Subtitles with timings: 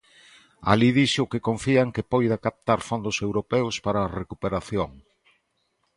[0.71, 4.91] Alí dixo que confía en que poida captar fondos europeos para a recuperación.